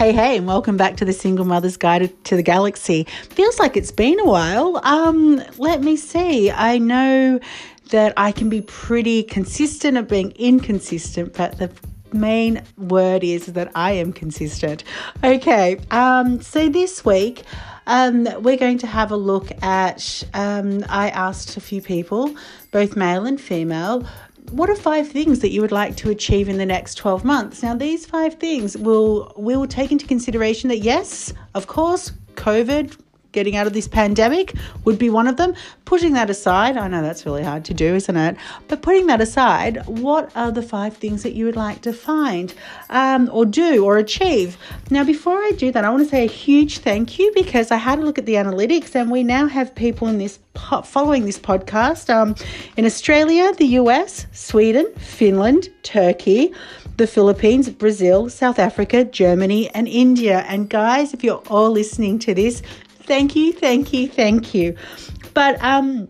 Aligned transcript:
Hey, 0.00 0.12
hey, 0.12 0.38
and 0.38 0.46
welcome 0.46 0.78
back 0.78 0.96
to 0.96 1.04
the 1.04 1.12
Single 1.12 1.44
Mother's 1.44 1.76
Guide 1.76 2.10
to 2.24 2.34
the 2.34 2.42
Galaxy. 2.42 3.06
Feels 3.28 3.58
like 3.58 3.76
it's 3.76 3.92
been 3.92 4.18
a 4.18 4.24
while. 4.24 4.80
Um, 4.82 5.42
let 5.58 5.82
me 5.82 5.94
see. 5.96 6.50
I 6.50 6.78
know 6.78 7.38
that 7.90 8.14
I 8.16 8.32
can 8.32 8.48
be 8.48 8.62
pretty 8.62 9.22
consistent 9.22 9.98
at 9.98 10.08
being 10.08 10.30
inconsistent, 10.36 11.34
but 11.34 11.58
the 11.58 11.70
main 12.14 12.62
word 12.78 13.22
is 13.22 13.44
that 13.44 13.70
I 13.74 13.92
am 13.92 14.14
consistent. 14.14 14.84
Okay, 15.22 15.78
um, 15.90 16.40
so 16.40 16.70
this 16.70 17.04
week 17.04 17.44
um, 17.86 18.24
we're 18.42 18.56
going 18.56 18.78
to 18.78 18.86
have 18.86 19.10
a 19.10 19.16
look 19.16 19.50
at. 19.62 20.24
Um, 20.32 20.82
I 20.88 21.10
asked 21.10 21.58
a 21.58 21.60
few 21.60 21.82
people, 21.82 22.34
both 22.70 22.96
male 22.96 23.26
and 23.26 23.38
female, 23.38 24.06
what 24.50 24.68
are 24.68 24.76
five 24.76 25.08
things 25.08 25.40
that 25.40 25.50
you 25.50 25.60
would 25.60 25.72
like 25.72 25.96
to 25.96 26.10
achieve 26.10 26.48
in 26.48 26.58
the 26.58 26.66
next 26.66 26.96
12 26.96 27.24
months? 27.24 27.62
Now, 27.62 27.74
these 27.74 28.06
five 28.06 28.34
things 28.34 28.76
will 28.76 29.32
will 29.36 29.66
take 29.66 29.92
into 29.92 30.06
consideration 30.06 30.68
that 30.68 30.78
yes, 30.78 31.32
of 31.54 31.66
course, 31.66 32.12
COVID 32.34 32.96
getting 33.32 33.56
out 33.56 33.66
of 33.66 33.72
this 33.72 33.88
pandemic 33.88 34.54
would 34.84 34.98
be 34.98 35.10
one 35.10 35.26
of 35.26 35.36
them. 35.36 35.54
Putting 35.84 36.12
that 36.14 36.30
aside, 36.30 36.76
I 36.76 36.88
know 36.88 37.02
that's 37.02 37.26
really 37.26 37.42
hard 37.42 37.64
to 37.66 37.74
do, 37.74 37.94
isn't 37.94 38.16
it? 38.16 38.36
But 38.68 38.82
putting 38.82 39.06
that 39.08 39.20
aside, 39.20 39.86
what 39.86 40.30
are 40.36 40.50
the 40.50 40.62
five 40.62 40.96
things 40.96 41.22
that 41.22 41.34
you 41.34 41.44
would 41.44 41.56
like 41.56 41.82
to 41.82 41.92
find 41.92 42.54
um, 42.90 43.28
or 43.32 43.44
do 43.44 43.84
or 43.84 43.98
achieve? 43.98 44.56
Now, 44.90 45.04
before 45.04 45.38
I 45.38 45.52
do 45.56 45.72
that, 45.72 45.84
I 45.84 45.90
want 45.90 46.04
to 46.04 46.08
say 46.08 46.24
a 46.24 46.28
huge 46.28 46.78
thank 46.78 47.18
you 47.18 47.32
because 47.34 47.70
I 47.70 47.76
had 47.76 47.98
a 47.98 48.02
look 48.02 48.18
at 48.18 48.26
the 48.26 48.34
analytics 48.34 48.94
and 48.94 49.10
we 49.10 49.22
now 49.22 49.46
have 49.46 49.74
people 49.74 50.08
in 50.08 50.18
this 50.18 50.38
following 50.84 51.24
this 51.24 51.38
podcast 51.38 52.12
um, 52.12 52.34
in 52.76 52.84
Australia, 52.84 53.52
the 53.54 53.66
US, 53.66 54.26
Sweden, 54.32 54.92
Finland, 54.96 55.68
Turkey 55.82 56.52
the 57.00 57.06
Philippines, 57.06 57.70
Brazil, 57.70 58.28
South 58.28 58.58
Africa, 58.58 59.04
Germany, 59.04 59.70
and 59.70 59.88
India. 59.88 60.44
And 60.46 60.68
guys, 60.68 61.14
if 61.14 61.24
you're 61.24 61.42
all 61.48 61.70
listening 61.70 62.18
to 62.18 62.34
this, 62.34 62.62
Thank 63.10 63.34
you, 63.34 63.52
thank 63.52 63.92
you, 63.92 64.06
thank 64.06 64.54
you. 64.54 64.76
But 65.34 65.60
um, 65.64 66.06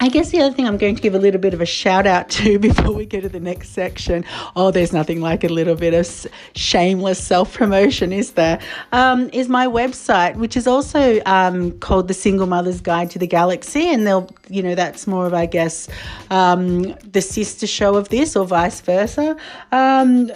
I 0.00 0.10
guess 0.10 0.32
the 0.32 0.42
other 0.42 0.54
thing 0.54 0.68
I'm 0.68 0.76
going 0.76 0.94
to 0.94 1.00
give 1.00 1.14
a 1.14 1.18
little 1.18 1.40
bit 1.40 1.54
of 1.54 1.62
a 1.62 1.64
shout 1.64 2.06
out 2.06 2.28
to 2.28 2.58
before 2.68 2.92
we 2.92 3.06
go 3.06 3.20
to 3.20 3.28
the 3.30 3.40
next 3.40 3.70
section. 3.70 4.22
Oh, 4.54 4.70
there's 4.70 4.92
nothing 4.92 5.22
like 5.22 5.44
a 5.44 5.48
little 5.48 5.76
bit 5.76 5.94
of 5.94 6.26
shameless 6.54 7.24
self 7.24 7.54
promotion, 7.54 8.12
is 8.12 8.32
there? 8.32 8.60
Um, 8.92 9.30
is 9.32 9.48
my 9.48 9.66
website, 9.66 10.36
which 10.36 10.58
is 10.58 10.66
also 10.66 11.22
um, 11.24 11.72
called 11.78 12.06
The 12.06 12.12
Single 12.12 12.46
Mother's 12.46 12.82
Guide 12.82 13.10
to 13.12 13.18
the 13.18 13.26
Galaxy. 13.26 13.88
And 13.88 14.06
they'll, 14.06 14.28
you 14.50 14.62
know, 14.62 14.74
that's 14.74 15.06
more 15.06 15.24
of, 15.24 15.32
I 15.32 15.46
guess, 15.46 15.88
um, 16.28 16.82
the 17.10 17.22
sister 17.22 17.66
show 17.66 17.94
of 17.94 18.10
this 18.10 18.36
or 18.36 18.44
vice 18.44 18.82
versa 18.82 19.38
um, 19.72 20.30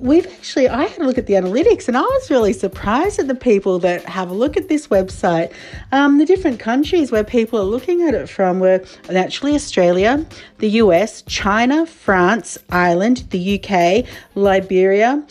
we've 0.00 0.26
actually, 0.26 0.68
I 0.68 0.84
had 0.84 1.00
a 1.00 1.04
look 1.04 1.18
at 1.18 1.26
the 1.26 1.34
analytics 1.34 1.86
and 1.86 1.96
I 1.96 2.00
was 2.00 2.30
really 2.30 2.52
surprised 2.52 3.18
at 3.18 3.28
the 3.28 3.34
people 3.34 3.78
that 3.80 4.04
have 4.04 4.30
a 4.30 4.34
look 4.34 4.56
at 4.56 4.68
this 4.68 4.88
website. 4.88 5.52
Um, 5.92 6.18
the 6.18 6.24
different 6.24 6.58
countries 6.58 7.12
where 7.12 7.24
people 7.24 7.58
are 7.58 7.64
looking 7.64 8.02
at 8.02 8.14
it 8.14 8.28
from 8.28 8.60
were 8.60 8.82
naturally 9.10 9.54
Australia, 9.54 10.24
the 10.58 10.70
US, 10.82 11.22
China, 11.22 11.86
France, 11.86 12.58
Ireland, 12.70 13.24
the 13.30 13.60
UK, 13.60 14.06
Liberia. 14.34 15.24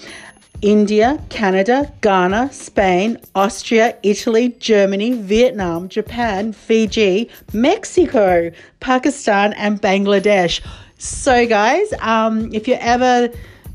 India, 0.61 1.17
Canada, 1.29 1.89
Ghana, 2.01 2.51
Spain, 2.51 3.17
Austria, 3.33 3.95
Italy, 4.03 4.49
Germany, 4.59 5.13
Vietnam, 5.13 5.87
Japan, 5.87 6.51
Fiji, 6.51 7.29
Mexico, 7.53 8.51
Pakistan, 8.81 9.53
and 9.53 9.81
Bangladesh. 9.81 10.59
So, 10.97 11.47
guys, 11.47 11.93
um, 12.01 12.53
if 12.53 12.67
you're 12.67 12.77
ever 12.81 13.29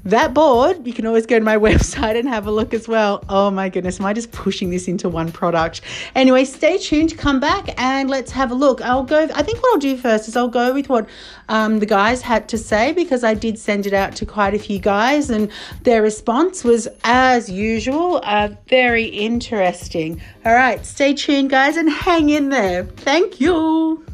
that 0.04 0.34
bored, 0.34 0.86
you 0.86 0.92
can 0.92 1.06
always 1.06 1.26
go 1.26 1.38
to 1.38 1.44
my 1.44 1.56
website 1.68 2.18
and 2.18 2.28
have 2.28 2.46
a 2.46 2.50
look 2.50 2.74
as 2.74 2.86
well. 2.86 3.24
Oh 3.28 3.50
my 3.50 3.68
goodness, 3.68 4.00
am 4.00 4.06
I 4.06 4.12
just 4.12 4.32
pushing 4.32 4.70
this 4.70 4.88
into 4.88 5.08
one 5.08 5.32
product? 5.32 5.80
Anyway, 6.14 6.44
stay 6.44 6.78
tuned, 6.78 7.16
come 7.16 7.40
back 7.40 7.68
and 7.80 8.10
let's 8.10 8.30
have 8.32 8.50
a 8.50 8.54
look. 8.54 8.80
I'll 8.82 9.02
go, 9.02 9.28
I 9.34 9.42
think 9.42 9.62
what 9.62 9.74
I'll 9.74 9.80
do 9.80 9.96
first 9.96 10.28
is 10.28 10.36
I'll 10.36 10.48
go 10.48 10.74
with 10.74 10.88
what 10.88 11.08
um, 11.48 11.78
the 11.78 11.86
guys 11.86 12.22
had 12.22 12.48
to 12.50 12.58
say 12.58 12.92
because 12.92 13.24
I 13.24 13.34
did 13.34 13.58
send 13.58 13.86
it 13.86 13.92
out 13.92 14.14
to 14.16 14.26
quite 14.26 14.54
a 14.54 14.58
few 14.58 14.78
guys 14.78 15.30
and 15.30 15.50
their 15.82 16.02
response 16.02 16.64
was, 16.64 16.88
as 17.04 17.50
usual, 17.50 18.20
uh, 18.24 18.50
very 18.68 19.04
interesting. 19.04 20.20
All 20.44 20.54
right, 20.54 20.84
stay 20.84 21.14
tuned, 21.14 21.50
guys, 21.50 21.76
and 21.76 21.90
hang 21.90 22.28
in 22.28 22.50
there. 22.50 22.84
Thank 22.84 23.40
you. 23.40 24.04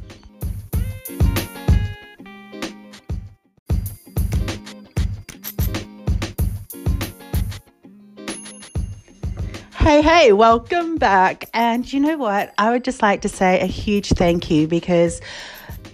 Hey, 9.80 10.02
hey, 10.02 10.32
welcome 10.34 10.96
back. 10.96 11.48
And 11.54 11.91
you 11.91 12.00
know 12.00 12.18
what? 12.18 12.52
I 12.58 12.70
would 12.70 12.84
just 12.84 13.00
like 13.00 13.22
to 13.22 13.30
say 13.30 13.60
a 13.60 13.66
huge 13.66 14.10
thank 14.10 14.50
you 14.50 14.68
because 14.68 15.22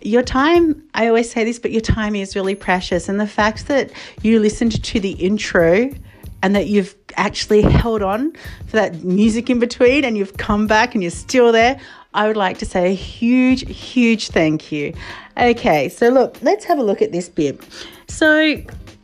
your 0.03 0.25
time, 0.25 0.83
I 0.93 1.07
always 1.07 1.31
say 1.31 1.45
this, 1.45 1.61
but 1.61 1.71
your 1.71 1.81
time 1.81 2.17
is 2.17 2.35
really 2.35 2.57
precious. 2.57 3.09
And 3.09 3.21
the 3.21 3.29
fact 3.29 3.69
that 3.69 3.93
you 4.23 4.41
listened 4.41 4.83
to 4.83 4.99
the 4.99 5.13
intro 5.13 5.89
and 6.43 6.57
that 6.57 6.67
you've 6.67 6.97
actually 7.15 7.63
held 7.63 8.03
on 8.03 8.33
for 8.67 8.73
that 8.73 9.05
music 9.05 9.49
in 9.51 9.61
between 9.61 10.05
and 10.05 10.19
you've 10.19 10.37
come 10.37 10.67
back 10.67 10.95
and 10.95 11.03
you're 11.03 11.13
still 11.13 11.53
there, 11.53 11.79
I 12.13 12.27
would 12.27 12.37
like 12.37 12.59
to 12.59 12.67
say 12.67 12.91
a 12.91 12.95
huge, 12.95 13.69
huge 13.69 14.31
thank 14.31 14.73
you. 14.73 14.95
Okay, 15.37 15.89
so 15.91 16.09
look, 16.09 16.39
let's 16.43 16.65
have 16.65 16.81
a 16.81 16.83
look 16.83 17.03
at 17.03 17.13
this 17.13 17.29
bit. 17.29 17.61
So, 18.09 18.61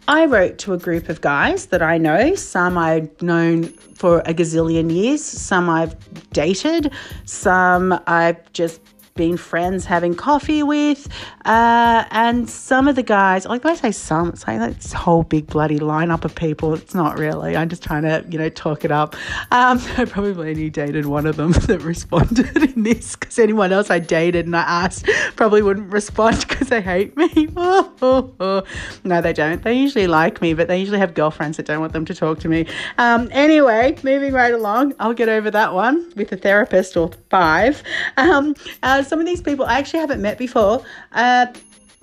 I 0.08 0.26
wrote 0.26 0.58
to 0.58 0.72
a 0.72 0.78
group 0.78 1.08
of 1.08 1.20
guys 1.20 1.66
that 1.66 1.80
I 1.80 1.96
know. 1.96 2.34
Some 2.34 2.76
I've 2.76 3.22
known 3.22 3.64
for 3.94 4.18
a 4.20 4.34
gazillion 4.34 4.92
years, 4.92 5.22
some 5.24 5.70
I've 5.70 5.96
dated, 6.30 6.92
some 7.24 8.00
I've 8.06 8.52
just 8.52 8.80
been 9.14 9.36
friends 9.36 9.84
having 9.84 10.14
coffee 10.14 10.62
with. 10.62 11.08
Uh, 11.44 12.04
and 12.10 12.48
some 12.48 12.88
of 12.88 12.96
the 12.96 13.02
guys, 13.02 13.46
like 13.46 13.64
when 13.64 13.72
I 13.72 13.76
say 13.76 13.92
some, 13.92 14.28
it's 14.30 14.46
like 14.46 14.60
this 14.76 14.92
whole 14.92 15.22
big 15.22 15.46
bloody 15.46 15.78
lineup 15.78 16.24
of 16.24 16.34
people. 16.34 16.74
It's 16.74 16.94
not 16.94 17.18
really. 17.18 17.56
I'm 17.56 17.68
just 17.68 17.82
trying 17.82 18.02
to, 18.02 18.24
you 18.30 18.38
know, 18.38 18.48
talk 18.48 18.84
it 18.84 18.90
up. 18.92 19.14
Um, 19.50 19.80
I 19.96 20.04
probably 20.04 20.50
only 20.50 20.70
dated 20.70 21.06
one 21.06 21.26
of 21.26 21.36
them 21.36 21.52
that 21.66 21.82
responded 21.82 22.56
in 22.56 22.82
this 22.82 23.16
because 23.16 23.38
anyone 23.38 23.72
else 23.72 23.90
I 23.90 23.98
dated 23.98 24.46
and 24.46 24.56
I 24.56 24.62
asked 24.62 25.08
probably 25.36 25.62
wouldn't 25.62 25.92
respond 25.92 26.40
because 26.48 26.68
they 26.68 26.80
hate 26.80 27.16
me. 27.16 27.48
No, 27.54 29.20
they 29.20 29.32
don't. 29.32 29.62
They 29.62 29.74
usually 29.74 30.06
like 30.06 30.40
me, 30.40 30.54
but 30.54 30.68
they 30.68 30.78
usually 30.78 30.98
have 30.98 31.14
girlfriends 31.14 31.56
that 31.56 31.66
don't 31.66 31.80
want 31.80 31.92
them 31.92 32.04
to 32.06 32.14
talk 32.14 32.38
to 32.40 32.48
me. 32.48 32.66
Um, 32.98 33.28
anyway, 33.32 33.96
moving 34.02 34.32
right 34.32 34.54
along, 34.54 34.94
I'll 34.98 35.14
get 35.14 35.28
over 35.28 35.50
that 35.50 35.74
one 35.74 36.12
with 36.16 36.32
a 36.32 36.36
therapist 36.36 36.96
or 36.96 37.10
five. 37.30 37.82
Um, 38.16 38.54
some 39.02 39.20
of 39.20 39.26
these 39.26 39.42
people 39.42 39.64
I 39.64 39.78
actually 39.78 40.00
haven't 40.00 40.22
met 40.22 40.38
before, 40.38 40.84
uh, 41.12 41.46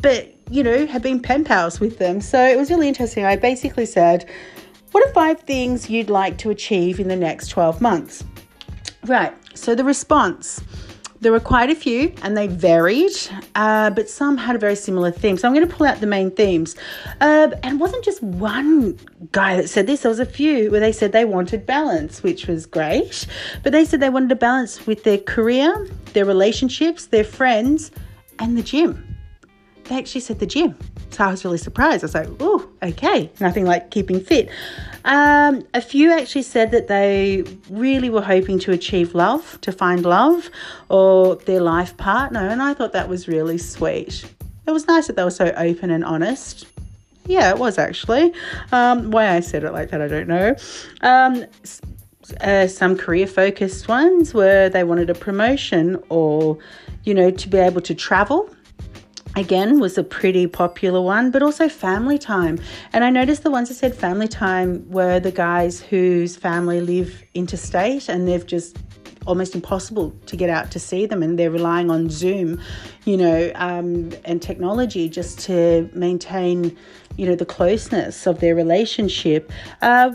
but 0.02 0.34
you 0.50 0.64
know, 0.64 0.86
have 0.88 1.02
been 1.02 1.20
pen 1.20 1.44
pals 1.44 1.80
with 1.80 2.00
them. 2.00 2.22
So 2.22 2.44
it 2.44 2.58
was 2.58 2.70
really 2.70 2.88
interesting. 2.88 3.26
I 3.26 3.36
basically 3.36 3.86
said, 3.86 4.28
What 4.92 5.08
are 5.08 5.14
five 5.14 5.42
things 5.42 5.90
you'd 5.90 6.10
like 6.10 6.38
to 6.40 6.50
achieve 6.50 7.00
in 7.00 7.08
the 7.08 7.16
next 7.16 7.50
12 7.50 7.82
months? 7.82 8.24
Right. 9.06 9.34
So 9.56 9.76
the 9.76 9.84
response 9.84 10.62
there 11.22 11.32
were 11.32 11.40
quite 11.40 11.70
a 11.70 11.76
few 11.76 12.14
and 12.22 12.36
they 12.38 12.48
varied, 12.48 13.12
uh, 13.56 13.90
but 13.90 14.10
some 14.10 14.38
had 14.38 14.56
a 14.56 14.60
very 14.60 14.76
similar 14.76 15.12
theme. 15.12 15.38
So 15.38 15.48
I'm 15.48 15.54
going 15.54 15.68
to 15.68 15.74
pull 15.74 15.88
out 15.88 16.00
the 16.00 16.08
main 16.08 16.32
themes. 16.32 16.76
Uh, 17.20 17.50
and 17.64 17.76
it 17.76 17.80
wasn't 17.80 18.04
just 18.04 18.24
one 18.24 18.98
guy 19.32 19.58
that 19.58 19.70
said 19.70 19.88
this, 19.88 20.02
there 20.02 20.10
was 20.10 20.20
a 20.20 20.26
few 20.26 20.72
where 20.72 20.80
they 20.80 20.92
said 20.92 21.12
they 21.12 21.26
wanted 21.26 21.66
balance, 21.66 22.24
which 22.24 22.48
was 22.48 22.66
great. 22.66 23.28
But 23.64 23.72
they 23.72 23.86
said 23.86 24.00
they 24.00 24.10
wanted 24.10 24.32
a 24.32 24.36
balance 24.36 24.86
with 24.88 25.04
their 25.04 25.18
career, 25.18 25.88
their 26.14 26.26
relationships, 26.26 27.08
their 27.08 27.24
friends, 27.24 27.92
and 28.40 28.58
the 28.58 28.64
gym 28.64 29.09
they 29.90 29.98
actually 29.98 30.22
said 30.22 30.40
the 30.40 30.46
gym. 30.46 30.78
So 31.10 31.26
I 31.26 31.32
was 31.32 31.44
really 31.44 31.58
surprised. 31.58 32.04
I 32.04 32.06
was 32.06 32.14
like, 32.14 32.30
oh, 32.40 32.70
okay, 32.84 33.32
nothing 33.40 33.66
like 33.66 33.90
keeping 33.90 34.22
fit. 34.22 34.50
Um, 35.04 35.66
a 35.74 35.82
few 35.82 36.12
actually 36.12 36.44
said 36.44 36.72
that 36.72 36.88
they 36.88 37.44
really 37.70 38.10
were 38.10 38.22
hoping 38.22 38.60
to 38.60 38.72
achieve 38.72 39.16
love, 39.16 39.60
to 39.62 39.72
find 39.72 40.06
love 40.06 40.50
or 40.90 41.36
their 41.38 41.62
life 41.62 41.98
partner. 41.98 42.48
And 42.48 42.62
I 42.62 42.76
thought 42.76 42.94
that 42.94 43.10
was 43.10 43.28
really 43.28 43.58
sweet. 43.58 44.24
It 44.68 44.72
was 44.72 44.88
nice 44.88 45.08
that 45.08 45.16
they 45.16 45.24
were 45.24 45.32
so 45.32 45.52
open 45.58 45.90
and 45.90 46.06
honest. 46.06 46.68
Yeah, 47.26 47.50
it 47.50 47.58
was 47.58 47.80
actually. 47.80 48.32
Um, 48.72 49.10
why 49.10 49.30
I 49.36 49.40
said 49.40 49.64
it 49.64 49.72
like 49.72 49.90
that, 49.90 50.02
I 50.02 50.08
don't 50.08 50.28
know. 50.28 50.56
Um, 51.02 51.46
uh, 52.42 52.68
some 52.68 52.96
career 52.96 53.26
focused 53.26 53.88
ones 53.88 54.36
were 54.36 54.70
they 54.70 54.84
wanted 54.84 55.10
a 55.10 55.16
promotion 55.16 55.98
or, 56.10 56.60
you 57.04 57.16
know, 57.16 57.32
to 57.32 57.50
be 57.50 57.58
able 57.58 57.82
to 57.82 57.96
travel 57.96 58.54
again 59.36 59.80
was 59.80 59.98
a 59.98 60.04
pretty 60.04 60.48
popular 60.48 61.02
one, 61.02 61.32
but 61.32 61.42
also 61.42 61.70
family 61.70 62.18
time. 62.18 62.60
And 62.94 63.04
I 63.04 63.10
noticed 63.10 63.44
the 63.44 63.52
ones 63.52 63.70
that 63.70 63.76
said 63.76 63.96
family 63.96 64.28
time 64.28 64.90
were 64.90 65.20
the 65.20 65.32
guys 65.32 65.82
whose 65.82 66.36
family 66.36 66.82
live 66.82 67.24
interstate 67.34 68.10
and 68.10 68.28
they've 68.28 68.46
just 68.46 68.78
almost 69.30 69.54
impossible 69.54 70.12
to 70.26 70.36
get 70.36 70.50
out 70.50 70.72
to 70.72 70.80
see 70.80 71.06
them, 71.06 71.22
and 71.22 71.38
they're 71.38 71.52
relying 71.52 71.92
on 71.92 72.10
Zoom, 72.10 72.60
you 73.06 73.16
know, 73.16 73.52
um, 73.56 74.12
and 74.26 74.42
technology 74.42 75.08
just 75.08 75.40
to 75.42 75.90
maintain, 75.94 76.76
you 77.16 77.28
know, 77.28 77.36
the 77.36 77.46
closeness 77.46 78.26
of 78.26 78.40
their 78.40 78.56
relationship. 78.56 79.52
Uh, 79.82 80.10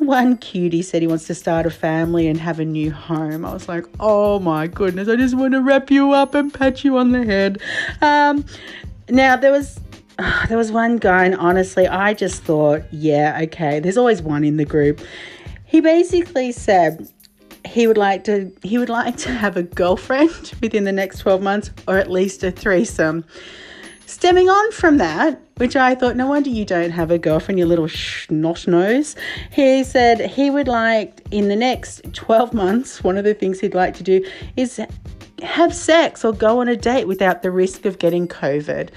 one 0.00 0.36
cutie 0.36 0.82
said 0.82 1.00
he 1.00 1.08
wants 1.08 1.26
to 1.26 1.34
start 1.34 1.64
a 1.64 1.70
family 1.70 2.28
and 2.28 2.38
have 2.38 2.60
a 2.60 2.64
new 2.64 2.92
home. 2.92 3.44
I 3.44 3.52
was 3.52 3.68
like, 3.68 3.86
oh 3.98 4.38
my 4.38 4.66
goodness, 4.66 5.08
I 5.08 5.16
just 5.16 5.34
want 5.34 5.54
to 5.54 5.62
wrap 5.62 5.90
you 5.90 6.12
up 6.12 6.34
and 6.34 6.52
pat 6.52 6.84
you 6.84 6.98
on 6.98 7.12
the 7.12 7.24
head. 7.24 7.62
Um, 8.02 8.44
now 9.08 9.36
there 9.36 9.50
was 9.50 9.80
there 10.48 10.58
was 10.58 10.70
one 10.70 10.98
guy, 10.98 11.24
and 11.24 11.36
honestly, 11.36 11.88
I 11.88 12.12
just 12.12 12.42
thought, 12.42 12.82
yeah, 12.92 13.40
okay, 13.44 13.80
there's 13.80 13.96
always 13.96 14.20
one 14.20 14.44
in 14.44 14.58
the 14.58 14.66
group. 14.66 15.00
He 15.64 15.80
basically 15.80 16.52
said 16.52 17.08
he 17.68 17.86
would 17.86 17.98
like 17.98 18.24
to 18.24 18.52
he 18.62 18.78
would 18.78 18.88
like 18.88 19.16
to 19.18 19.30
have 19.30 19.56
a 19.56 19.62
girlfriend 19.62 20.52
within 20.62 20.84
the 20.84 20.92
next 20.92 21.18
12 21.18 21.42
months 21.42 21.70
or 21.86 21.98
at 21.98 22.10
least 22.10 22.42
a 22.42 22.50
threesome. 22.50 23.24
Stemming 24.06 24.48
on 24.48 24.72
from 24.72 24.96
that, 24.96 25.38
which 25.58 25.76
I 25.76 25.94
thought, 25.94 26.16
no 26.16 26.28
wonder 26.28 26.48
you 26.48 26.64
don't 26.64 26.92
have 26.92 27.10
a 27.10 27.18
girlfriend, 27.18 27.58
you 27.58 27.66
little 27.66 27.90
snot 27.90 28.66
nose. 28.66 29.14
He 29.52 29.84
said 29.84 30.30
he 30.30 30.48
would 30.48 30.66
like, 30.66 31.20
in 31.30 31.48
the 31.48 31.56
next 31.56 32.14
12 32.14 32.54
months, 32.54 33.04
one 33.04 33.18
of 33.18 33.24
the 33.24 33.34
things 33.34 33.60
he'd 33.60 33.74
like 33.74 33.94
to 33.96 34.02
do 34.02 34.24
is 34.56 34.80
have 35.42 35.74
sex 35.74 36.24
or 36.24 36.32
go 36.32 36.60
on 36.60 36.68
a 36.68 36.76
date 36.76 37.06
without 37.06 37.42
the 37.42 37.50
risk 37.50 37.84
of 37.84 37.98
getting 37.98 38.26
COVID. 38.26 38.88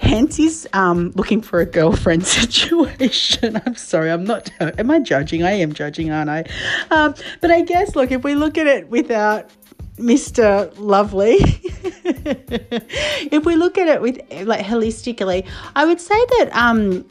Hence, 0.00 0.36
he's 0.36 0.66
um, 0.72 1.12
looking 1.16 1.42
for 1.42 1.60
a 1.60 1.66
girlfriend 1.66 2.26
situation. 2.26 3.60
I'm 3.66 3.76
sorry, 3.76 4.10
I'm 4.10 4.24
not. 4.24 4.50
Am 4.60 4.90
I 4.90 5.00
judging? 5.00 5.42
I 5.42 5.52
am 5.52 5.72
judging, 5.72 6.10
aren't 6.10 6.30
I? 6.30 6.44
Um, 6.90 7.14
but 7.40 7.50
I 7.50 7.62
guess, 7.62 7.96
look, 7.96 8.12
if 8.12 8.24
we 8.24 8.34
look 8.34 8.58
at 8.58 8.66
it 8.66 8.88
without 8.88 9.50
Mr. 9.96 10.72
Lovely, 10.78 11.38
if 11.40 13.44
we 13.44 13.56
look 13.56 13.78
at 13.78 13.88
it 13.88 14.00
with 14.00 14.20
like 14.44 14.64
holistically, 14.64 15.46
I 15.74 15.84
would 15.84 16.00
say 16.00 16.18
that 16.38 16.50
um, 16.52 17.04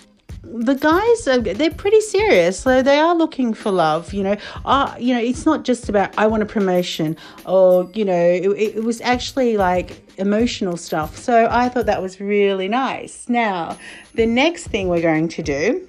the 0.54 0.76
guys 0.76 1.28
are 1.28 1.40
they're 1.40 1.72
pretty 1.72 2.02
serious 2.02 2.60
so 2.60 2.82
they 2.82 3.00
are 3.00 3.16
looking 3.16 3.54
for 3.54 3.72
love 3.72 4.14
you 4.14 4.24
know 4.24 4.36
uh, 4.66 4.96
you 5.00 5.14
know 5.14 5.20
it's 5.20 5.46
not 5.46 5.64
just 5.64 5.90
about 5.90 6.18
i 6.18 6.26
want 6.26 6.42
a 6.42 6.46
promotion 6.46 7.16
or 7.46 7.90
you 7.94 8.06
know 8.06 8.14
it, 8.14 8.48
it 8.76 8.84
was 8.84 9.02
actually 9.02 9.58
like 9.58 10.02
emotional 10.18 10.78
stuff 10.78 11.18
so 11.18 11.48
i 11.52 11.68
thought 11.70 11.86
that 11.86 12.02
was 12.02 12.20
really 12.20 12.68
nice 12.68 13.28
now 13.28 13.78
the 14.16 14.26
next 14.26 14.68
thing 14.68 14.88
we're 14.88 15.02
going 15.02 15.28
to 15.28 15.44
do 15.44 15.88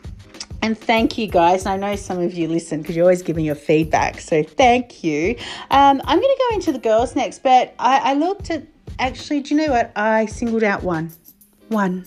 and 0.61 0.77
thank 0.77 1.17
you 1.17 1.29
guys. 1.29 1.67
I 1.67 1.77
know 1.77 1.95
some 1.95 2.19
of 2.19 2.35
you 2.35 2.49
listen 2.49 2.83
because 2.83 2.97
you're 2.97 3.05
always 3.05 3.23
giving 3.23 3.45
your 3.45 3.55
feedback. 3.55 4.21
So 4.21 4.43
thank 4.43 5.05
you. 5.05 5.37
Um, 5.71 6.03
I'm 6.05 6.19
going 6.19 6.37
to 6.37 6.45
go 6.51 6.55
into 6.57 6.73
the 6.73 6.81
girls 6.81 7.15
next, 7.15 7.45
but 7.45 7.75
I, 7.79 8.11
I 8.11 8.15
looked 8.15 8.51
at 8.51 8.67
actually, 8.99 9.41
do 9.41 9.55
you 9.55 9.67
know 9.67 9.73
what? 9.73 9.93
I 9.95 10.27
singled 10.27 10.65
out 10.65 10.83
one. 10.83 11.13
One. 11.69 12.07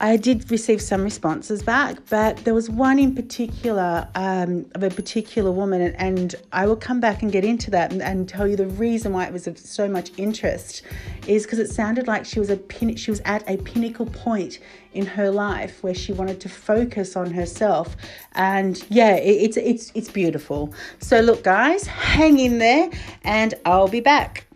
I 0.00 0.16
did 0.16 0.50
receive 0.50 0.82
some 0.82 1.02
responses 1.02 1.62
back, 1.62 1.98
but 2.10 2.38
there 2.38 2.54
was 2.54 2.68
one 2.68 2.98
in 2.98 3.14
particular 3.14 4.08
um, 4.14 4.66
of 4.74 4.82
a 4.82 4.90
particular 4.90 5.52
woman, 5.52 5.80
and, 5.80 5.96
and, 5.96 6.34
I 6.52 6.66
will 6.66 6.76
come 6.76 7.00
back 7.00 7.22
and 7.22 7.30
get 7.30 7.44
into 7.44 7.70
that 7.70 7.92
and, 7.92 8.02
and, 8.02 8.28
tell 8.28 8.46
you 8.46 8.56
the 8.56 8.66
reason 8.66 9.12
why 9.12 9.26
it 9.26 9.32
was 9.32 9.46
of 9.46 9.58
so 9.58 9.88
much 9.88 10.10
interest 10.16 10.82
is 11.26 11.44
because 11.44 11.58
it 11.58 11.70
sounded 11.70 12.06
like 12.08 12.24
she 12.24 12.40
was 12.40 12.50
a 12.50 12.56
pin- 12.56 12.96
she 12.96 13.10
was 13.10 13.20
at 13.24 13.48
a 13.48 13.56
pinnacle 13.58 14.06
point 14.06 14.58
in 14.92 15.06
her 15.06 15.30
life 15.30 15.82
where 15.82 15.94
she 15.94 16.12
wanted 16.12 16.40
to 16.40 16.48
focus 16.48 17.16
on 17.16 17.30
herself, 17.30 17.96
and 18.32 18.84
yeah, 18.88 19.14
it, 19.14 19.30
it's 19.30 19.56
it's 19.56 19.92
it's 19.94 20.10
beautiful. 20.10 20.74
So 20.98 21.20
look, 21.20 21.44
guys, 21.44 21.86
hang 21.86 22.38
in 22.38 22.58
there, 22.58 22.90
and 23.22 23.54
I'll 23.64 23.88
be 23.88 24.00
back. 24.00 24.46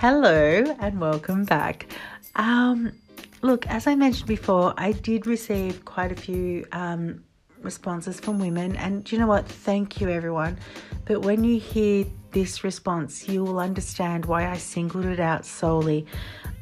Hello 0.00 0.62
and 0.78 1.00
welcome 1.00 1.44
back. 1.44 1.86
Um, 2.34 2.92
look, 3.40 3.66
as 3.66 3.86
I 3.86 3.94
mentioned 3.94 4.28
before, 4.28 4.74
I 4.76 4.92
did 4.92 5.26
receive 5.26 5.86
quite 5.86 6.12
a 6.12 6.14
few 6.14 6.66
um, 6.72 7.24
responses 7.62 8.20
from 8.20 8.38
women, 8.38 8.76
and 8.76 9.10
you 9.10 9.16
know 9.16 9.26
what? 9.26 9.48
Thank 9.48 9.98
you, 9.98 10.10
everyone. 10.10 10.58
But 11.06 11.22
when 11.22 11.44
you 11.44 11.58
hear 11.58 12.04
this 12.32 12.62
response, 12.62 13.26
you 13.26 13.42
will 13.42 13.58
understand 13.58 14.26
why 14.26 14.50
I 14.50 14.58
singled 14.58 15.06
it 15.06 15.18
out 15.18 15.46
solely. 15.46 16.04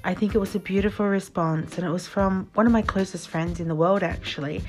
I 0.05 0.15
think 0.15 0.37
it 0.37 0.39
was 0.39 0.55
a 0.55 0.61
beautiful 0.61 1.07
response, 1.07 1.77
and 1.77 1.85
it 1.85 1.91
was 1.91 2.07
from 2.07 2.49
one 2.55 2.67
of 2.67 2.73
my 2.73 2.83
closest 2.83 3.29
friends 3.29 3.59
in 3.59 3.67
the 3.67 3.75
world, 3.75 4.05
actually. 4.05 4.63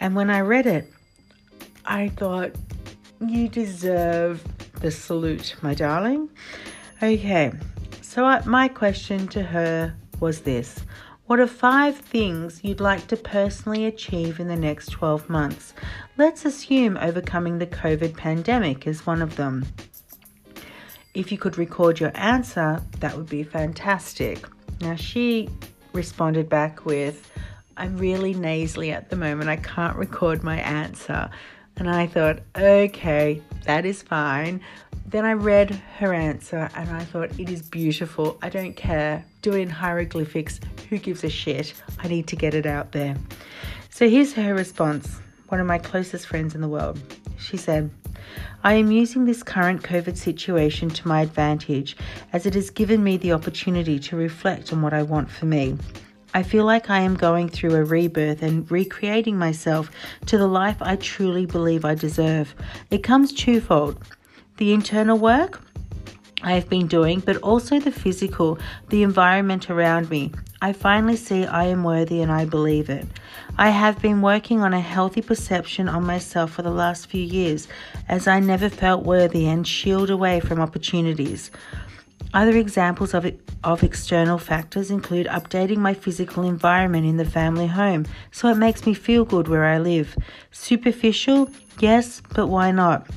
And 0.00 0.16
when 0.16 0.30
I 0.30 0.40
read 0.40 0.64
it, 0.64 0.90
I 1.84 2.08
thought, 2.08 2.52
you 3.20 3.50
deserve 3.50 4.42
the 4.80 4.90
salute, 4.90 5.54
my 5.60 5.74
darling. 5.74 6.30
Okay, 7.02 7.52
so, 8.16 8.24
I, 8.24 8.42
my 8.46 8.66
question 8.66 9.28
to 9.28 9.42
her 9.42 9.94
was 10.20 10.40
this 10.40 10.80
What 11.26 11.38
are 11.38 11.46
five 11.46 11.98
things 11.98 12.64
you'd 12.64 12.80
like 12.80 13.06
to 13.08 13.16
personally 13.18 13.84
achieve 13.84 14.40
in 14.40 14.48
the 14.48 14.56
next 14.56 14.86
12 14.92 15.28
months? 15.28 15.74
Let's 16.16 16.46
assume 16.46 16.96
overcoming 16.96 17.58
the 17.58 17.66
COVID 17.66 18.16
pandemic 18.16 18.86
is 18.86 19.04
one 19.04 19.20
of 19.20 19.36
them. 19.36 19.66
If 21.12 21.30
you 21.30 21.36
could 21.36 21.58
record 21.58 22.00
your 22.00 22.12
answer, 22.14 22.82
that 23.00 23.14
would 23.14 23.28
be 23.28 23.42
fantastic. 23.42 24.46
Now, 24.80 24.94
she 24.94 25.50
responded 25.92 26.48
back 26.48 26.86
with, 26.86 27.30
I'm 27.76 27.98
really 27.98 28.32
nasally 28.32 28.92
at 28.92 29.10
the 29.10 29.16
moment. 29.16 29.50
I 29.50 29.56
can't 29.56 29.94
record 29.94 30.42
my 30.42 30.58
answer. 30.60 31.28
And 31.76 31.90
I 31.90 32.06
thought, 32.06 32.38
okay, 32.56 33.42
that 33.64 33.84
is 33.84 34.02
fine. 34.02 34.60
Then 35.06 35.24
I 35.24 35.34
read 35.34 35.70
her 35.98 36.12
answer 36.12 36.68
and 36.74 36.90
I 36.90 37.04
thought, 37.04 37.38
it 37.38 37.50
is 37.50 37.62
beautiful. 37.62 38.38
I 38.42 38.48
don't 38.48 38.74
care. 38.74 39.24
Do 39.42 39.52
it 39.52 39.60
in 39.60 39.70
hieroglyphics. 39.70 40.58
Who 40.88 40.98
gives 40.98 41.22
a 41.22 41.28
shit? 41.28 41.74
I 41.98 42.08
need 42.08 42.26
to 42.28 42.36
get 42.36 42.54
it 42.54 42.66
out 42.66 42.92
there. 42.92 43.16
So 43.90 44.08
here's 44.08 44.32
her 44.34 44.54
response, 44.54 45.20
one 45.48 45.60
of 45.60 45.66
my 45.66 45.78
closest 45.78 46.26
friends 46.26 46.54
in 46.54 46.60
the 46.60 46.68
world. 46.68 47.00
She 47.38 47.56
said, 47.56 47.90
I 48.64 48.74
am 48.74 48.90
using 48.90 49.24
this 49.24 49.42
current 49.42 49.82
COVID 49.82 50.16
situation 50.16 50.88
to 50.90 51.06
my 51.06 51.20
advantage 51.20 51.96
as 52.32 52.46
it 52.46 52.54
has 52.54 52.70
given 52.70 53.04
me 53.04 53.16
the 53.16 53.32
opportunity 53.32 53.98
to 54.00 54.16
reflect 54.16 54.72
on 54.72 54.82
what 54.82 54.92
I 54.92 55.02
want 55.02 55.30
for 55.30 55.46
me. 55.46 55.76
I 56.36 56.42
feel 56.42 56.66
like 56.66 56.90
I 56.90 57.00
am 57.00 57.14
going 57.14 57.48
through 57.48 57.74
a 57.76 57.82
rebirth 57.82 58.42
and 58.42 58.70
recreating 58.70 59.38
myself 59.38 59.90
to 60.26 60.36
the 60.36 60.46
life 60.46 60.76
I 60.82 60.96
truly 60.96 61.46
believe 61.46 61.86
I 61.86 61.94
deserve. 61.94 62.54
It 62.90 63.02
comes 63.02 63.32
twofold 63.32 63.96
the 64.58 64.74
internal 64.74 65.16
work 65.16 65.62
I 66.42 66.52
have 66.52 66.68
been 66.68 66.88
doing, 66.88 67.20
but 67.20 67.38
also 67.38 67.80
the 67.80 67.90
physical, 67.90 68.58
the 68.90 69.02
environment 69.02 69.70
around 69.70 70.10
me. 70.10 70.30
I 70.60 70.74
finally 70.74 71.16
see 71.16 71.46
I 71.46 71.64
am 71.64 71.84
worthy 71.84 72.20
and 72.20 72.30
I 72.30 72.44
believe 72.44 72.90
it. 72.90 73.06
I 73.56 73.70
have 73.70 74.02
been 74.02 74.20
working 74.20 74.60
on 74.60 74.74
a 74.74 74.80
healthy 74.80 75.22
perception 75.22 75.88
on 75.88 76.04
myself 76.04 76.52
for 76.52 76.60
the 76.60 76.70
last 76.70 77.06
few 77.06 77.22
years 77.22 77.66
as 78.10 78.28
I 78.28 78.40
never 78.40 78.68
felt 78.68 79.04
worthy 79.04 79.46
and 79.46 79.66
shield 79.66 80.10
away 80.10 80.40
from 80.40 80.60
opportunities. 80.60 81.50
Other 82.34 82.56
examples 82.56 83.14
of, 83.14 83.26
of 83.64 83.82
external 83.82 84.38
factors 84.38 84.90
include 84.90 85.26
updating 85.26 85.78
my 85.78 85.94
physical 85.94 86.42
environment 86.44 87.06
in 87.06 87.16
the 87.16 87.24
family 87.24 87.66
home 87.66 88.06
so 88.30 88.48
it 88.48 88.56
makes 88.56 88.84
me 88.86 88.94
feel 88.94 89.24
good 89.24 89.48
where 89.48 89.64
I 89.64 89.78
live. 89.78 90.16
Superficial? 90.50 91.50
Yes, 91.78 92.20
but 92.34 92.48
why 92.48 92.70
not? 92.72 93.08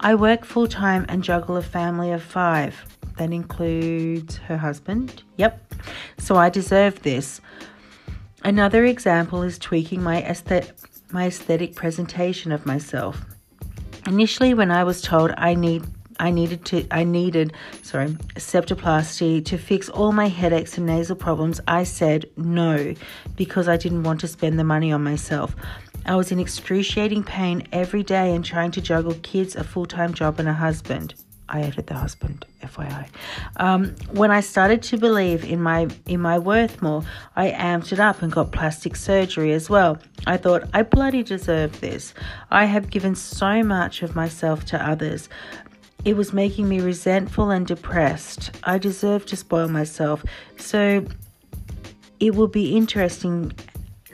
I 0.00 0.14
work 0.14 0.44
full 0.44 0.66
time 0.66 1.04
and 1.08 1.22
juggle 1.22 1.56
a 1.56 1.62
family 1.62 2.10
of 2.10 2.22
five. 2.22 2.86
That 3.18 3.32
includes 3.32 4.36
her 4.38 4.56
husband. 4.56 5.22
Yep. 5.36 5.74
So 6.18 6.36
I 6.36 6.48
deserve 6.48 7.02
this. 7.02 7.40
Another 8.42 8.86
example 8.86 9.42
is 9.42 9.58
tweaking 9.58 10.02
my 10.02 10.22
aesthetic, 10.22 10.74
my 11.10 11.26
aesthetic 11.26 11.74
presentation 11.74 12.50
of 12.52 12.64
myself. 12.64 13.22
Initially, 14.06 14.54
when 14.54 14.70
I 14.70 14.84
was 14.84 15.02
told 15.02 15.32
I 15.36 15.54
need 15.54 15.84
I 16.20 16.30
needed 16.30 16.64
to 16.66 16.86
I 16.90 17.04
needed 17.04 17.54
sorry 17.82 18.08
septoplasty 18.36 19.44
to 19.46 19.58
fix 19.58 19.88
all 19.88 20.12
my 20.12 20.28
headaches 20.28 20.76
and 20.76 20.86
nasal 20.86 21.16
problems, 21.16 21.60
I 21.66 21.84
said 21.84 22.26
no 22.36 22.94
because 23.36 23.68
I 23.68 23.76
didn't 23.76 24.02
want 24.02 24.20
to 24.20 24.28
spend 24.28 24.58
the 24.58 24.64
money 24.64 24.92
on 24.92 25.02
myself. 25.02 25.56
I 26.06 26.16
was 26.16 26.30
in 26.30 26.38
excruciating 26.38 27.24
pain 27.24 27.66
every 27.72 28.02
day 28.02 28.34
and 28.34 28.44
trying 28.44 28.70
to 28.72 28.80
juggle 28.80 29.14
kids, 29.22 29.56
a 29.56 29.64
full 29.64 29.86
time 29.86 30.14
job, 30.14 30.38
and 30.38 30.48
a 30.48 30.52
husband. 30.52 31.14
I 31.52 31.62
added 31.62 31.88
the 31.88 31.94
husband, 31.94 32.46
FYI. 32.62 33.08
Um, 33.56 33.96
when 34.12 34.30
I 34.30 34.40
started 34.40 34.82
to 34.84 34.98
believe 34.98 35.44
in 35.44 35.60
my 35.60 35.88
in 36.06 36.20
my 36.20 36.38
worth 36.38 36.80
more, 36.80 37.02
I 37.34 37.50
amped 37.50 37.92
it 37.92 37.98
up 37.98 38.22
and 38.22 38.30
got 38.30 38.52
plastic 38.52 38.94
surgery 38.94 39.52
as 39.52 39.68
well. 39.68 39.98
I 40.26 40.36
thought 40.36 40.68
I 40.72 40.82
bloody 40.82 41.24
deserve 41.24 41.80
this. 41.80 42.14
I 42.50 42.66
have 42.66 42.88
given 42.90 43.16
so 43.16 43.64
much 43.64 44.02
of 44.02 44.14
myself 44.14 44.64
to 44.66 44.88
others. 44.88 45.28
It 46.04 46.16
was 46.16 46.32
making 46.32 46.68
me 46.68 46.80
resentful 46.80 47.50
and 47.50 47.66
depressed. 47.66 48.50
I 48.64 48.78
deserve 48.78 49.26
to 49.26 49.36
spoil 49.36 49.68
myself. 49.68 50.24
So 50.56 51.04
it 52.18 52.34
will 52.34 52.48
be 52.48 52.76
interesting 52.76 53.52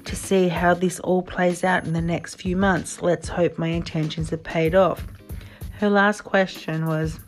to 0.05 0.16
see 0.16 0.49
how 0.49 0.75
this 0.75 1.00
all 1.00 1.23
plays 1.23 1.64
out 1.64 1.85
in 1.85 1.93
the 1.93 2.00
next 2.00 2.37
few 2.37 2.57
months. 2.57 3.02
Let's 3.02 3.28
hope 3.28 3.59
my 3.59 3.69
intentions 3.69 4.31
have 4.31 4.43
paid 4.43 4.75
off. 4.75 5.07
Her 5.78 5.90
last 5.90 6.23
question 6.23 6.87
was 6.87 7.21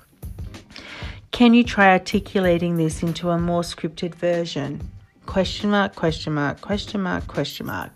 Can 1.30 1.54
you 1.54 1.64
try 1.64 1.90
articulating 1.90 2.76
this 2.76 3.02
into 3.02 3.30
a 3.30 3.38
more 3.38 3.62
scripted 3.62 4.14
version? 4.14 4.90
Question 5.26 5.70
mark, 5.70 5.94
question 5.94 6.32
mark, 6.32 6.60
question 6.60 7.02
mark, 7.02 7.26
question 7.26 7.66
mark. 7.66 7.90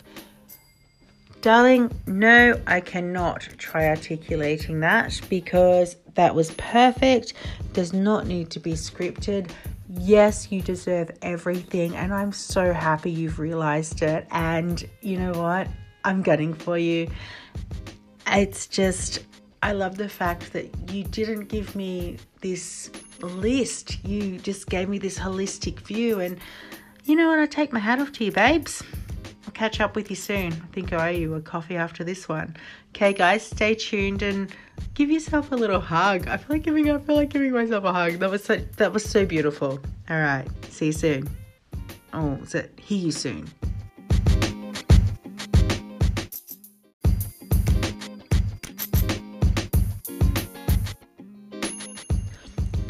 Darling, 1.43 1.91
no, 2.07 2.61
I 2.69 2.79
cannot 2.79 3.41
try 3.59 3.89
articulating 3.89 4.79
that 4.79 5.21
because 5.29 5.97
that 6.15 6.33
was 6.37 6.53
perfect. 6.53 7.33
Does 7.73 7.93
not 7.93 8.29
need 8.29 8.49
to 8.51 8.61
be 8.61 8.75
scripted. 8.75 9.51
Yes, 9.89 10.53
you 10.53 10.63
deserve 10.63 11.11
everything, 11.21 11.97
and 11.97 12.15
I'm 12.15 12.31
so 12.31 12.73
happy 12.73 13.11
you've 13.11 13.41
realized 13.41 14.03
it. 14.03 14.25
And 14.31 14.89
you 15.01 15.19
know 15.19 15.33
what? 15.33 15.67
I'm 16.05 16.23
gunning 16.23 16.55
for 16.55 16.79
you. 16.79 17.11
It's 18.29 18.69
just, 18.69 19.25
I 19.65 19.73
love 19.73 19.97
the 19.97 20.09
fact 20.09 20.53
that 20.53 20.93
you 20.93 21.03
didn't 21.03 21.47
give 21.49 21.75
me 21.75 22.19
this 22.41 22.89
list, 23.21 24.05
you 24.05 24.39
just 24.39 24.69
gave 24.69 24.89
me 24.89 24.99
this 24.99 25.19
holistic 25.19 25.81
view. 25.81 26.21
And 26.21 26.39
you 27.03 27.17
know 27.17 27.27
what? 27.27 27.41
I 27.41 27.47
take 27.47 27.73
my 27.73 27.81
hat 27.81 27.99
off 27.99 28.13
to 28.13 28.25
you, 28.25 28.31
babes. 28.31 28.85
I'll 29.53 29.69
catch 29.69 29.81
up 29.83 29.97
with 29.97 30.09
you 30.09 30.17
soon. 30.17 30.51
I 30.51 30.67
think 30.73 30.95
I 30.95 31.09
owe 31.09 31.11
you 31.11 31.35
a 31.35 31.41
coffee 31.43 31.77
after 31.77 32.03
this 32.03 32.27
one. 32.27 32.57
Okay, 32.91 33.13
guys, 33.13 33.45
stay 33.45 33.75
tuned 33.75 34.23
and 34.23 34.51
give 34.95 35.11
yourself 35.11 35.53
a 35.53 35.55
little 35.55 35.79
hug. 35.79 36.27
I 36.27 36.39
feel 36.39 36.57
like 36.57 36.63
giving 36.63 36.91
I 36.91 36.97
feel 36.97 37.17
like 37.17 37.29
giving 37.29 37.53
myself 37.53 37.85
a 37.85 37.93
hug. 37.93 38.13
That 38.15 38.31
was 38.31 38.43
so 38.43 38.57
that 38.79 38.95
was 38.95 39.05
so 39.05 39.27
beautiful. 39.27 39.79
All 40.09 40.17
right, 40.17 40.47
see 40.71 40.87
you 40.87 40.93
soon. 40.93 41.29
Oh, 42.15 42.39
is 42.43 42.55
it 42.55 42.73
hear 42.81 42.99
you 42.99 43.13
soon? 43.13 43.47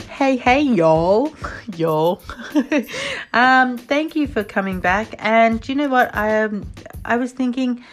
Hey, 0.08 0.36
hey, 0.36 0.60
y'all, 0.60 1.32
y'all. 1.76 2.22
um, 3.32 3.78
thank 3.78 4.14
you 4.16 4.26
for 4.26 4.44
coming 4.44 4.80
back. 4.80 5.14
And 5.18 5.66
you 5.68 5.74
know 5.74 5.88
what? 5.88 6.14
I 6.14 6.42
um, 6.42 6.66
I 7.04 7.16
was 7.16 7.32
thinking, 7.32 7.84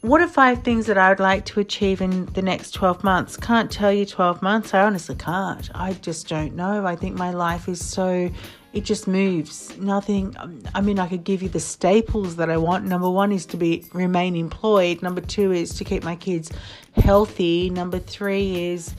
what 0.00 0.20
are 0.20 0.28
five 0.28 0.62
things 0.62 0.86
that 0.86 0.96
I 0.96 1.08
would 1.08 1.20
like 1.20 1.44
to 1.46 1.60
achieve 1.60 2.00
in 2.00 2.26
the 2.26 2.42
next 2.42 2.72
twelve 2.72 3.02
months? 3.04 3.36
Can't 3.36 3.70
tell 3.70 3.92
you 3.92 4.06
twelve 4.06 4.42
months. 4.42 4.74
I 4.74 4.80
honestly 4.80 5.16
can't. 5.16 5.68
I 5.74 5.92
just 5.94 6.28
don't 6.28 6.54
know. 6.54 6.86
I 6.86 6.96
think 6.96 7.16
my 7.16 7.30
life 7.30 7.68
is 7.68 7.84
so. 7.84 8.30
It 8.74 8.84
just 8.84 9.08
moves. 9.08 9.76
Nothing. 9.78 10.36
I 10.74 10.82
mean, 10.82 10.98
I 10.98 11.08
could 11.08 11.24
give 11.24 11.42
you 11.42 11.48
the 11.48 11.58
staples 11.58 12.36
that 12.36 12.50
I 12.50 12.58
want. 12.58 12.84
Number 12.84 13.08
one 13.08 13.32
is 13.32 13.46
to 13.46 13.56
be 13.56 13.86
remain 13.94 14.36
employed. 14.36 15.02
Number 15.02 15.22
two 15.22 15.52
is 15.52 15.74
to 15.78 15.84
keep 15.84 16.04
my 16.04 16.16
kids 16.16 16.52
healthy. 16.94 17.70
Number 17.70 17.98
three 17.98 18.66
is 18.72 18.94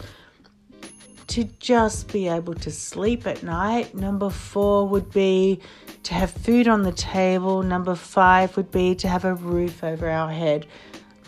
to 1.30 1.44
just 1.60 2.12
be 2.12 2.28
able 2.28 2.56
to 2.56 2.72
sleep 2.72 3.26
at 3.28 3.44
night. 3.44 3.96
Number 3.96 4.30
four 4.30 4.88
would 4.88 5.12
be 5.12 5.60
to 6.04 6.14
have 6.14 6.32
food 6.32 6.68
on 6.68 6.84
the 6.84 6.92
table. 6.92 7.64
Number 7.64 7.96
five 7.96 8.56
would 8.58 8.72
be 8.72 8.96
to 8.96 9.08
have 9.08 9.26
a 9.26 9.36
roof 9.36 9.84
over 9.84 10.10
our 10.10 10.32
head. 10.32 10.66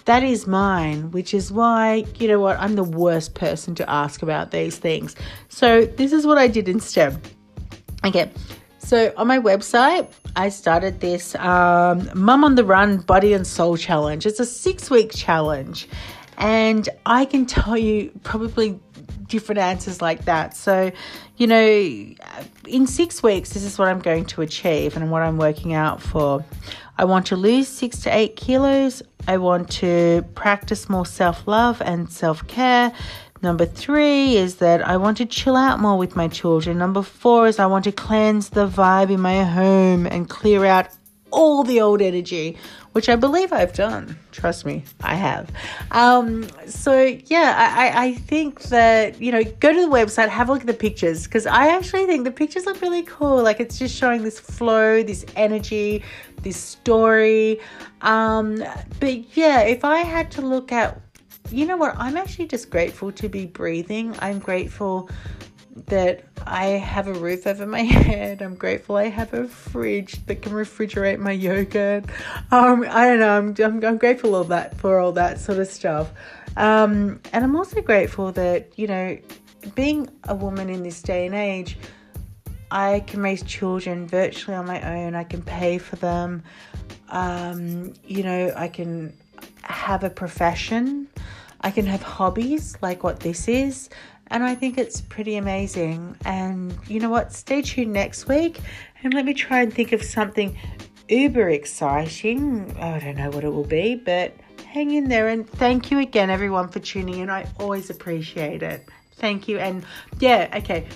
That 0.06 0.24
is 0.24 0.48
mine, 0.48 1.12
which 1.12 1.34
is 1.34 1.52
why, 1.52 2.06
you 2.18 2.28
know 2.28 2.40
what, 2.40 2.60
I'm 2.60 2.76
the 2.76 2.84
worst 2.84 3.36
person 3.36 3.76
to 3.76 3.90
ask 3.90 4.24
about 4.24 4.52
these 4.52 4.78
things. 4.78 5.16
So, 5.50 5.86
this 5.86 6.12
is 6.12 6.26
what 6.26 6.40
I 6.40 6.48
did 6.48 6.68
instead. 6.68 7.20
Okay, 8.04 8.32
so 8.80 9.14
on 9.16 9.28
my 9.28 9.38
website, 9.38 10.12
I 10.36 10.50
started 10.50 11.02
this 11.02 11.36
um, 11.36 12.10
Mum 12.16 12.44
on 12.44 12.56
the 12.56 12.66
Run 12.66 12.98
Body 12.98 13.34
and 13.34 13.46
Soul 13.46 13.78
Challenge. 13.78 14.26
It's 14.26 14.40
a 14.40 14.46
six 14.46 14.90
week 14.90 15.12
challenge. 15.14 15.88
And 16.38 16.90
I 17.06 17.26
can 17.26 17.46
tell 17.46 17.78
you 17.78 18.12
probably 18.24 18.80
different 19.32 19.60
answers 19.60 20.02
like 20.02 20.26
that. 20.26 20.56
So, 20.56 20.92
you 21.38 21.48
know, 21.48 22.16
in 22.68 22.86
six 22.86 23.24
weeks, 23.24 23.54
this 23.54 23.64
is 23.64 23.80
what 23.80 23.88
I'm 23.88 24.00
going 24.00 24.26
to 24.26 24.42
achieve 24.42 24.96
and 24.96 25.10
what 25.10 25.24
I'm 25.24 25.38
working 25.38 25.74
out 25.74 26.02
for. 26.02 26.46
I 26.98 27.06
want 27.06 27.26
to 27.28 27.36
lose 27.36 27.68
six 27.68 28.02
to 28.02 28.16
eight 28.16 28.36
kilos. 28.36 29.02
I 29.28 29.38
want 29.38 29.72
to 29.82 30.24
practice 30.36 30.90
more 30.90 31.06
self 31.06 31.48
love 31.48 31.82
and 31.82 32.12
self 32.12 32.46
care. 32.48 32.92
Number 33.42 33.66
three 33.66 34.36
is 34.36 34.58
that 34.58 34.88
I 34.88 34.98
want 34.98 35.18
to 35.18 35.26
chill 35.26 35.56
out 35.56 35.80
more 35.80 35.98
with 35.98 36.16
my 36.16 36.28
children. 36.28 36.78
Number 36.78 37.02
four 37.02 37.48
is 37.48 37.58
I 37.58 37.66
want 37.66 37.86
to 37.86 37.92
cleanse 37.92 38.50
the 38.50 38.68
vibe 38.68 39.10
in 39.10 39.20
my 39.20 39.44
home 39.44 40.06
and 40.06 40.30
clear 40.30 40.64
out 40.66 40.90
all 41.32 41.64
the 41.64 41.82
old 41.82 42.02
energy, 42.02 42.58
which 42.94 43.08
I 43.08 43.16
believe 43.16 43.54
I've 43.54 43.74
done. 43.74 44.18
Trust 44.32 44.66
me, 44.66 44.84
I 45.02 45.16
have. 45.16 45.50
Um, 45.92 46.48
so 46.68 47.18
yeah, 47.28 47.56
I, 47.58 48.06
I 48.06 48.14
think 48.16 48.64
that 48.64 49.22
you 49.22 49.32
know, 49.32 49.44
go 49.44 49.74
to 49.74 49.82
the 49.82 49.88
website, 49.88 50.30
have 50.30 50.50
a 50.50 50.54
look 50.54 50.62
at 50.62 50.68
the 50.68 50.74
pictures 50.74 51.26
because 51.26 51.46
I 51.46 51.68
actually 51.68 52.06
think 52.06 52.26
the 52.26 52.32
pictures 52.32 52.66
look 52.66 52.82
really 52.82 53.04
cool. 53.04 53.42
Like 53.42 53.60
it's 53.60 53.80
just 53.80 53.96
showing 53.96 54.24
this 54.24 54.40
flow, 54.40 55.04
this 55.04 55.26
energy, 55.36 56.04
this 56.42 56.58
story. 56.58 57.60
Um, 58.02 58.64
but 59.00 59.38
yeah, 59.38 59.62
if 59.62 59.86
I 59.86 60.00
had 60.00 60.32
to 60.32 60.42
look 60.42 60.72
at, 60.72 61.00
you 61.50 61.66
know 61.66 61.78
what, 61.78 61.96
I'm 61.98 62.18
actually 62.18 62.48
just 62.48 62.70
grateful 62.70 63.12
to 63.14 63.30
be 63.30 63.46
breathing. 63.46 64.16
I'm 64.20 64.40
grateful 64.40 65.10
that 65.88 66.24
I 66.46 66.66
have 66.66 67.08
a 67.08 67.14
roof 67.14 67.48
over 67.48 67.66
my 67.66 67.82
head. 67.84 68.42
I'm 68.42 68.56
grateful 68.56 68.98
I 68.98 69.10
have 69.10 69.34
a 69.34 69.48
fridge 69.48 70.26
that 70.26 70.42
can 70.42 70.52
refrigerate 70.52 71.20
my 71.20 71.32
yogurt. 71.32 72.06
Um, 72.52 72.86
I 72.90 73.08
don't 73.08 73.20
know. 73.20 73.38
I'm, 73.38 73.56
I'm, 73.60 73.84
I'm 73.86 73.98
grateful 73.98 74.36
all 74.36 74.44
that 74.46 74.78
for 74.78 75.00
all 75.00 75.12
that 75.14 75.40
sort 75.40 75.60
of 75.60 75.68
stuff. 75.68 76.12
Um, 76.58 77.22
and 77.32 77.44
I'm 77.44 77.56
also 77.56 77.82
grateful 77.82 78.32
that 78.34 78.78
you 78.78 78.88
know, 78.88 79.18
being 79.76 80.10
a 80.28 80.36
woman 80.36 80.70
in 80.70 80.84
this 80.84 81.02
day 81.02 81.26
and 81.26 81.36
age, 81.36 81.78
I 82.70 83.02
can 83.02 83.22
raise 83.22 83.44
children 83.44 84.08
virtually 84.08 84.56
on 84.56 84.66
my 84.66 84.82
own. 84.82 85.16
I 85.16 85.24
can 85.24 85.42
pay 85.42 85.78
for 85.78 85.96
them. 85.98 86.44
Um, 87.10 87.94
you 88.06 88.24
know, 88.24 88.54
I 88.56 88.68
can 88.68 89.14
have 89.64 90.04
a 90.04 90.10
profession. 90.10 91.08
I 91.62 91.72
can 91.72 91.86
have 91.86 92.02
hobbies 92.02 92.78
like 92.82 93.04
what 93.04 93.20
this 93.20 93.48
is. 93.48 93.90
And 94.32 94.44
I 94.44 94.56
think 94.56 94.78
it's 94.78 95.02
pretty 95.02 95.36
amazing. 95.36 96.16
And 96.26 96.74
you 96.88 97.00
know 97.00 97.10
what? 97.10 97.34
Stay 97.34 97.62
tuned 97.62 97.92
next 97.92 98.28
week 98.28 98.60
and 99.04 99.14
let 99.14 99.26
me 99.26 99.34
try 99.34 99.62
and 99.62 99.74
think 99.74 99.92
of 99.92 100.02
something 100.02 100.58
uber 101.10 101.50
exciting. 101.50 102.76
I 102.80 103.00
don't 103.00 103.18
know 103.18 103.30
what 103.30 103.44
it 103.44 103.50
will 103.50 103.66
be, 103.66 103.96
but 103.96 104.34
hang 104.66 104.92
in 104.92 105.10
there. 105.10 105.28
And 105.28 105.48
thank 105.48 105.92
you 105.92 106.00
again, 106.00 106.30
everyone, 106.30 106.70
for 106.70 106.80
tuning 106.80 107.20
in. 107.20 107.30
I 107.30 107.46
always 107.60 107.90
appreciate 107.90 108.64
it. 108.64 108.88
Thank 109.16 109.50
you. 109.50 109.60
And 109.60 109.86
yeah, 110.20 110.50
okay. 110.56 110.88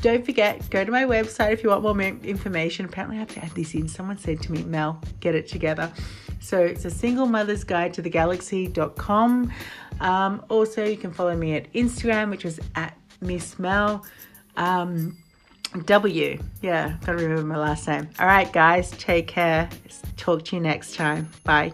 Don't 0.00 0.24
forget, 0.24 0.68
go 0.70 0.84
to 0.84 0.90
my 0.90 1.04
website 1.04 1.52
if 1.52 1.62
you 1.62 1.68
want 1.68 1.82
more 1.82 2.00
information. 2.00 2.86
Apparently, 2.86 3.16
I 3.16 3.20
have 3.20 3.34
to 3.34 3.44
add 3.44 3.50
this 3.50 3.74
in. 3.74 3.86
Someone 3.86 4.16
said 4.16 4.40
to 4.42 4.52
me, 4.52 4.62
Mel, 4.62 5.00
get 5.20 5.34
it 5.34 5.46
together. 5.46 5.92
So 6.40 6.58
it's 6.58 6.86
a 6.86 6.90
single 6.90 7.26
mother's 7.26 7.64
guide 7.64 7.92
to 7.94 8.02
the 8.02 8.08
galaxy.com. 8.08 9.52
Um, 10.00 10.44
also, 10.48 10.84
you 10.84 10.96
can 10.96 11.12
follow 11.12 11.36
me 11.36 11.54
at 11.54 11.70
Instagram, 11.74 12.30
which 12.30 12.46
is 12.46 12.58
at 12.74 12.96
Miss 13.20 13.58
Mel. 13.58 14.06
Um, 14.56 15.18
W. 15.84 16.42
Yeah, 16.62 16.96
gotta 17.04 17.18
remember 17.18 17.44
my 17.44 17.58
last 17.58 17.86
name. 17.86 18.08
All 18.18 18.26
right, 18.26 18.50
guys, 18.52 18.90
take 18.92 19.28
care. 19.28 19.68
Talk 20.16 20.44
to 20.46 20.56
you 20.56 20.62
next 20.62 20.94
time. 20.94 21.28
Bye. 21.44 21.72